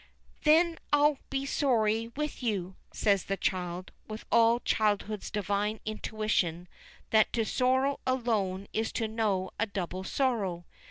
"Then 0.45 0.79
I'll 0.91 1.19
be 1.29 1.45
sorry 1.45 2.07
with 2.15 2.41
you," 2.41 2.75
says 2.91 3.25
the 3.25 3.37
child, 3.37 3.91
with 4.07 4.25
all 4.31 4.59
childhood's 4.61 5.29
divine 5.29 5.79
intuition 5.85 6.67
that 7.11 7.31
to 7.33 7.45
sorrow 7.45 7.99
alone 8.07 8.67
is 8.73 8.91
to 8.93 9.07
know 9.07 9.51
a 9.59 9.67
double 9.67 10.03
sorrow. 10.03 10.65